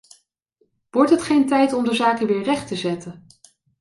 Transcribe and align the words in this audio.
Wordt 0.89 1.11
het 1.11 1.21
geen 1.21 1.47
tijd 1.47 1.73
om 1.73 1.83
de 1.83 1.93
zaken 1.95 2.27
weer 2.27 2.43
recht 2.43 2.67
te 2.67 2.75
zetten? 2.75 3.25